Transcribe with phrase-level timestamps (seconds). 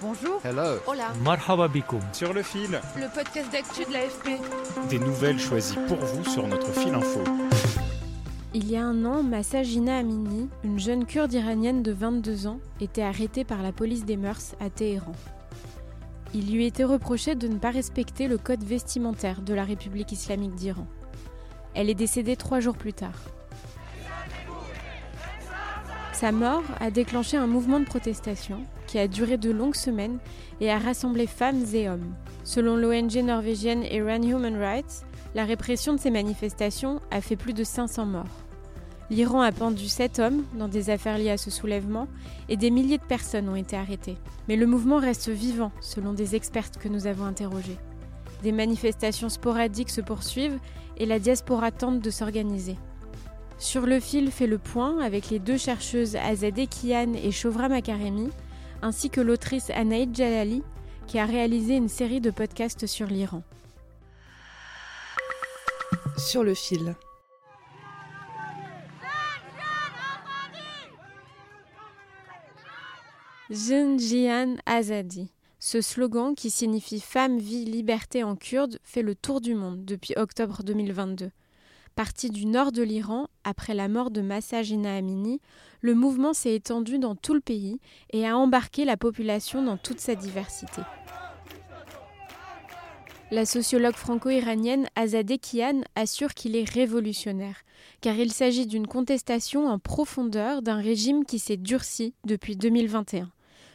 [0.00, 0.40] Bonjour.
[0.44, 0.78] Hello.
[0.86, 1.12] Hola.
[1.24, 2.00] Marhaba bikoum.
[2.12, 4.40] Sur le fil, Le podcast d'actu de l'AFP.
[4.88, 7.20] des nouvelles choisies pour vous sur notre fil info.
[8.54, 12.60] Il y a un an, Massa Jina Amini, une jeune kurde iranienne de 22 ans,
[12.80, 15.12] était arrêtée par la police des mœurs à Téhéran.
[16.34, 20.54] Il lui était reproché de ne pas respecter le code vestimentaire de la République islamique
[20.54, 20.86] d'Iran.
[21.74, 23.14] Elle est décédée trois jours plus tard.
[26.12, 30.18] Sa mort a déclenché un mouvement de protestation qui a duré de longues semaines
[30.60, 32.14] et a rassemblé femmes et hommes.
[32.42, 35.04] Selon l'ONG norvégienne Iran Human Rights,
[35.36, 38.24] la répression de ces manifestations a fait plus de 500 morts.
[39.10, 42.08] L'Iran a pendu 7 hommes dans des affaires liées à ce soulèvement
[42.48, 44.16] et des milliers de personnes ont été arrêtées.
[44.48, 47.78] Mais le mouvement reste vivant, selon des expertes que nous avons interrogées.
[48.42, 50.58] Des manifestations sporadiques se poursuivent
[50.96, 52.76] et la diaspora tente de s'organiser.
[53.58, 58.28] Sur le fil fait le point avec les deux chercheuses Azadeh Kian et Shovra Makaremi,
[58.82, 60.62] ainsi que l'autrice Anaïd Jalali,
[61.06, 63.42] qui a réalisé une série de podcasts sur l'Iran.
[66.16, 66.94] Sur le fil.
[73.50, 75.30] Jin Jian Azadi.
[75.58, 80.14] Ce slogan, qui signifie Femme, vie, liberté en kurde, fait le tour du monde depuis
[80.16, 81.30] octobre 2022.
[81.98, 85.40] Parti du nord de l'Iran, après la mort de Massa Jina Amini,
[85.80, 87.80] le mouvement s'est étendu dans tout le pays
[88.12, 90.80] et a embarqué la population dans toute sa diversité.
[93.32, 97.62] La sociologue franco-iranienne Azadeh Kian assure qu'il est révolutionnaire,
[98.00, 103.28] car il s'agit d'une contestation en profondeur d'un régime qui s'est durci depuis 2021.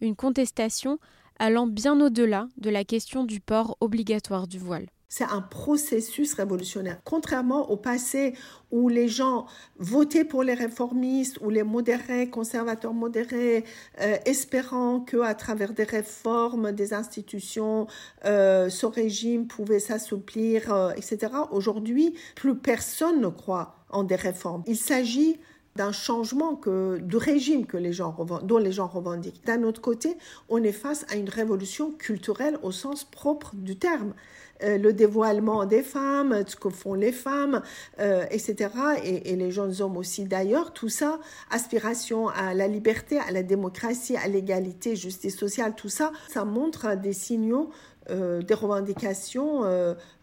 [0.00, 1.00] Une contestation
[1.40, 4.86] allant bien au-delà de la question du port obligatoire du voile.
[5.16, 6.98] C'est un processus révolutionnaire.
[7.04, 8.34] Contrairement au passé
[8.72, 9.46] où les gens
[9.78, 13.62] votaient pour les réformistes ou les modérés, conservateurs modérés,
[14.00, 17.86] euh, espérant que à travers des réformes des institutions,
[18.24, 21.32] euh, ce régime pouvait s'assouplir, euh, etc.
[21.52, 24.64] Aujourd'hui, plus personne ne croit en des réformes.
[24.66, 25.38] Il s'agit
[25.76, 29.44] d'un changement que, du régime que les gens dont les gens revendiquent.
[29.44, 30.16] D'un autre côté,
[30.48, 34.14] on est face à une révolution culturelle au sens propre du terme.
[34.64, 37.62] Euh, le dévoilement des femmes, ce que font les femmes,
[38.00, 38.70] euh, etc.
[39.04, 40.72] Et, les jeunes hommes aussi d'ailleurs.
[40.72, 41.18] Tout ça,
[41.50, 46.96] aspiration à la liberté, à la démocratie, à l'égalité, justice sociale, tout ça, ça montre
[46.96, 47.70] des signaux
[48.10, 49.62] euh, des revendications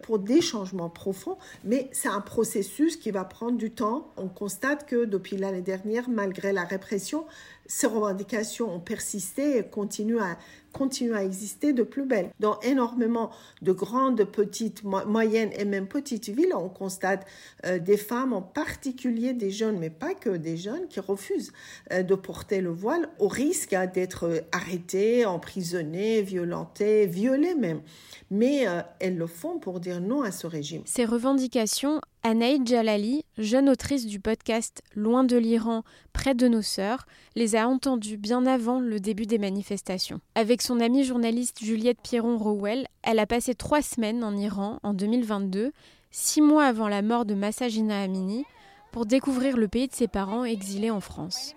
[0.04, 4.14] pour des changements profonds, mais c'est un processus qui va prendre du temps.
[4.18, 7.26] On constate que depuis l'année dernière, malgré la répression,
[7.66, 10.38] ces revendications ont persisté et continuent à,
[10.72, 12.30] continuent à exister de plus belle.
[12.40, 17.26] Dans énormément de grandes, petites, moyennes et même petites villes, on constate
[17.66, 21.54] euh, des femmes, en particulier des jeunes, mais pas que des jeunes, qui refusent
[21.92, 27.82] euh, de porter le voile au risque hein, d'être arrêtées, emprisonnées, violentées, violées même.
[28.30, 30.82] Mais euh, elles le font pour dire non à ce régime.
[30.86, 35.84] Ces revendications Anaïd Jalali, jeune autrice du podcast Loin de l'Iran,
[36.14, 40.22] près de nos sœurs, les a entendues bien avant le début des manifestations.
[40.36, 45.72] Avec son amie journaliste Juliette Pierron-Rowell, elle a passé trois semaines en Iran en 2022,
[46.12, 48.46] six mois avant la mort de Massa Jina Amini,
[48.92, 51.56] pour découvrir le pays de ses parents exilés en France.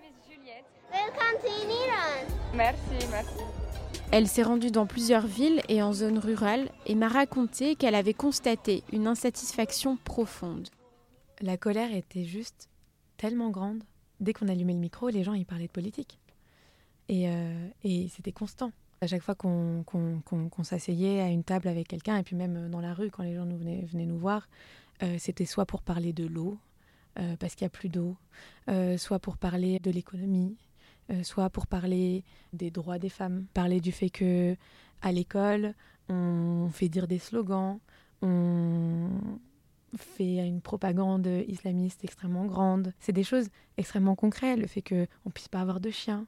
[2.55, 3.43] Merci, merci.
[4.11, 8.13] Elle s'est rendue dans plusieurs villes et en zones rurales et m'a raconté qu'elle avait
[8.13, 10.69] constaté une insatisfaction profonde.
[11.41, 12.69] La colère était juste
[13.17, 13.83] tellement grande.
[14.21, 16.17] Dès qu'on allumait le micro, les gens y parlaient de politique.
[17.09, 18.71] Et, euh, et c'était constant.
[19.01, 22.69] À chaque fois qu'on qu qu s'asseyait à une table avec quelqu'un, et puis même
[22.69, 24.47] dans la rue, quand les gens nous venaient, nous voir,
[25.03, 26.57] euh, c'était soit pour parler de l'eau,
[27.17, 28.17] euh, parce qu'il n'y a plus d'eau,
[28.69, 30.57] euh, soit pour parler de l'économie,
[31.11, 34.57] euh, soit pour parler des droits des femmes, parler du fait que
[35.01, 35.75] à l'école,
[36.09, 37.79] on fait dire des slogans,
[38.21, 39.09] on
[39.95, 42.93] fait une propagande islamiste extrêmement grande.
[42.99, 43.47] C'est des choses
[43.77, 46.27] extrêmement concrètes, le fait qu'on ne puisse pas avoir de chien.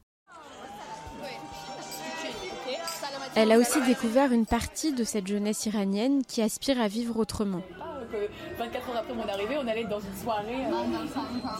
[3.40, 7.60] Elle a aussi découvert une partie de cette jeunesse iranienne qui aspire à vivre autrement.
[7.60, 10.66] Donc 24 heures après mon arrivée, on allait dans une soirée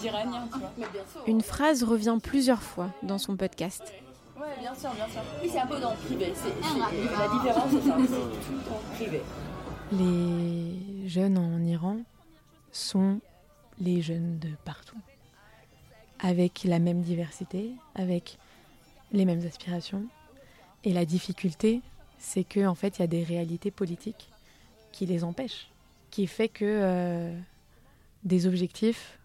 [0.02, 0.72] d'Iraniens, tu vois.
[1.28, 3.94] Une phrase revient plusieurs fois dans son podcast.
[4.36, 5.22] Ouais, bien sûr, bien sûr.
[5.44, 6.34] Oui, c'est un peu dans le privé.
[6.34, 7.96] la différence, c'est ça.
[8.00, 9.22] C'est tout en privé.
[9.92, 11.98] Les jeunes en Iran
[12.72, 13.20] sont
[13.80, 14.98] les jeunes de partout,
[16.20, 18.40] avec la même diversité, avec
[19.12, 20.08] les mêmes aspirations.
[20.84, 21.82] Et la difficulté,
[22.20, 24.30] c'est qu'en en fait, il y a des réalités politiques
[24.92, 25.70] qui les empêchent,
[26.12, 27.38] qui fait que euh,
[28.24, 29.20] des objectifs,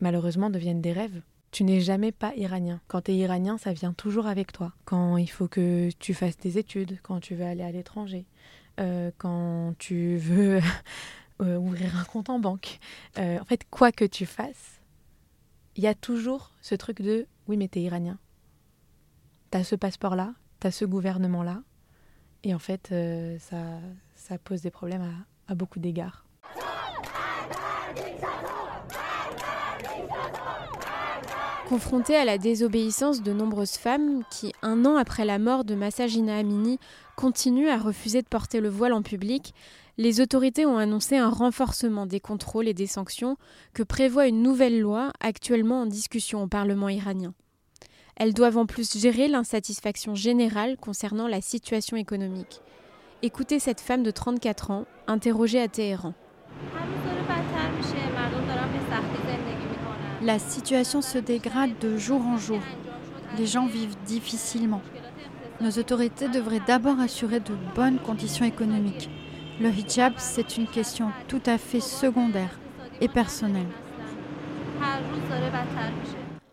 [0.00, 1.20] malheureusement, deviennent des rêves.
[1.50, 2.80] Tu n'es jamais pas iranien.
[2.88, 4.72] Quand tu es iranien, ça vient toujours avec toi.
[4.84, 8.24] Quand il faut que tu fasses tes études, quand tu veux aller à l'étranger,
[8.80, 10.60] euh, quand tu veux
[11.42, 12.78] euh, ouvrir un compte en banque.
[13.16, 14.80] en fait, quoi que tu fasses,
[15.76, 18.18] il y a toujours ce truc de oui, mais t'es iranien.
[19.50, 21.60] T'as ce passeport-là, t'as ce gouvernement-là.
[22.42, 22.94] Et en fait,
[23.38, 23.58] ça,
[24.14, 26.24] ça pose des problèmes à, beaucoup d'égards.
[31.68, 36.38] Confrontée à la désobéissance de nombreuses femmes qui, un an après la mort de Massagina
[36.38, 36.78] Amini,
[37.14, 39.52] continuent à refuser de porter le voile en public,
[39.98, 43.36] les autorités ont annoncé un renforcement des contrôles et des sanctions
[43.74, 47.34] que prévoit une nouvelle loi actuellement en discussion au Parlement iranien.
[48.16, 52.60] Elles doivent en plus gérer l'insatisfaction générale concernant la situation économique.
[53.22, 56.14] Écoutez cette femme de 34 ans, interrogée à Téhéran.
[60.22, 62.60] La situation se dégrade de jour en jour.
[63.36, 64.80] Les gens vivent difficilement.
[65.60, 69.10] Nos autorités devraient d'abord assurer de bonnes conditions économiques.
[69.60, 72.58] Le hijab, c'est une question tout à fait secondaire
[73.00, 73.68] et personnelle.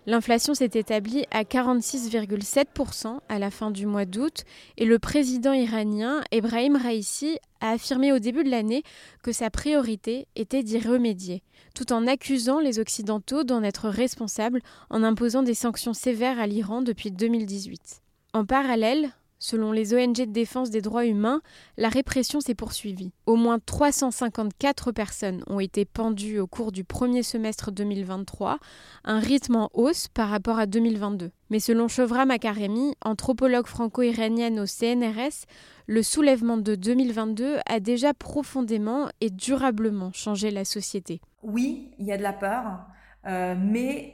[0.08, 4.46] L'inflation s'est établie à 46,7% à la fin du mois d'août
[4.78, 8.82] et le président iranien Ebrahim Raisi a affirmé au début de l'année
[9.22, 11.44] que sa priorité était d'y remédier,
[11.76, 16.82] tout en accusant les Occidentaux d'en être responsables en imposant des sanctions sévères à l'Iran
[16.82, 18.02] depuis 2018.
[18.34, 19.12] En parallèle,
[19.44, 21.42] Selon les ONG de défense des droits humains,
[21.76, 23.12] la répression s'est poursuivie.
[23.26, 28.60] Au moins 354 personnes ont été pendues au cours du premier semestre 2023,
[29.04, 31.32] un rythme en hausse par rapport à 2022.
[31.50, 35.48] Mais selon Chevra Makaremi, anthropologue franco-iranienne au CNRS,
[35.88, 41.20] le soulèvement de 2022 a déjà profondément et durablement changé la société.
[41.42, 42.86] Oui, il y a de la peur,
[43.26, 44.14] euh, mais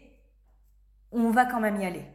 [1.12, 2.06] on va quand même y aller.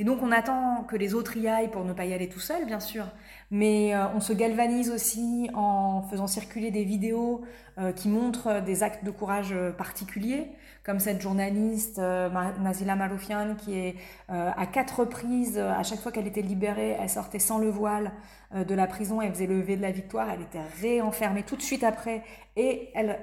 [0.00, 2.40] Et donc on attend que les autres y aillent pour ne pas y aller tout
[2.40, 3.04] seul, bien sûr.
[3.50, 7.42] Mais euh, on se galvanise aussi en faisant circuler des vidéos
[7.76, 10.46] euh, qui montrent des actes de courage euh, particuliers,
[10.84, 13.96] comme cette journaliste Nazila Maroufian qui est
[14.30, 18.12] à quatre reprises, à chaque fois qu'elle était libérée, elle sortait sans le voile
[18.54, 21.84] de la prison, elle faisait lever de la victoire, elle était réenfermée tout de suite
[21.84, 22.22] après
[22.60, 23.18] et elle,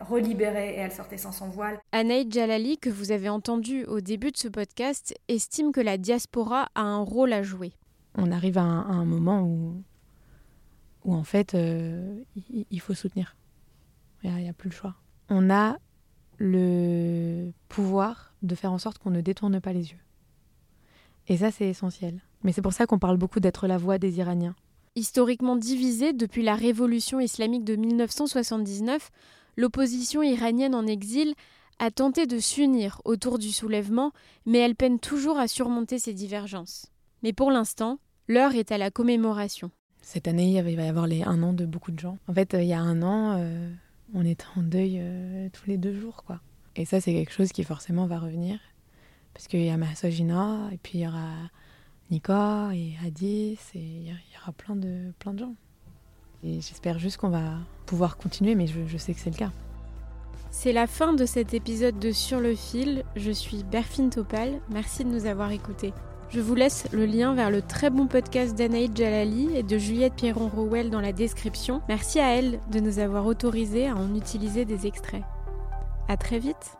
[0.00, 1.78] relibérait et elle sortait sans son voile.
[1.92, 6.68] Anaïd Jalali, que vous avez entendu au début de ce podcast, estime que la diaspora
[6.74, 7.72] a un rôle à jouer
[8.14, 9.82] on arrive à un, moment où,
[11.04, 12.22] où en fait, euh,
[12.70, 13.36] il, faut soutenir.
[14.22, 14.96] Il n'y a, plus le choix.
[15.28, 15.76] On a
[16.38, 20.00] le pouvoir de faire en sorte qu'on ne détourne pas les yeux.
[21.28, 22.20] Et ça, c'est essentiel.
[22.42, 24.56] Mais c'est pour ça qu'on parle beaucoup d'être la voix des Iraniens.
[24.96, 29.10] Historiquement divisée depuis la révolution islamique de 1979,
[29.56, 31.34] l'opposition iranienne en exil
[31.78, 34.12] a tenté de s'unir autour du soulèvement,
[34.46, 36.86] mais elle peine toujours à surmonter ses divergences.
[37.22, 39.70] Mais pour l'instant, l'heure est à la commémoration.
[40.02, 42.18] Cette année, il va y avoir les un an de beaucoup de gens.
[42.26, 43.70] En fait, euh, il y a un an, euh,
[44.12, 46.40] on était en deuil euh, tous les deux jours, quoi.
[46.74, 48.58] Et ça, c'est quelque chose qui forcément va revenir.
[49.34, 51.30] Parce qu'il y a Massagina, et puis il y aura
[52.10, 55.54] Nika, et Hadis, et il y aura plein de, plein de gens.
[56.42, 59.50] Et j'espère juste qu'on va pouvoir continuer, mais je, sais que c'est le cas.
[60.50, 63.04] C'est la fin de cet épisode de Sur le fil.
[63.14, 64.60] Je suis Berfine Topal.
[64.70, 65.92] Merci de nous avoir écoutés.
[66.30, 70.14] Je vous laisse le lien vers le très bon podcast d'Anaïd Jalali et de Juliette
[70.14, 71.82] Pierron-Rowell dans la description.
[71.88, 75.22] Merci à elle de nous avoir autorisé à en utiliser des extraits.
[76.08, 76.79] À très vite.